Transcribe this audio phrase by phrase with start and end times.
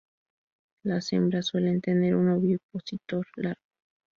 [0.81, 3.61] Las hembras suelen tener un ovipositor largo.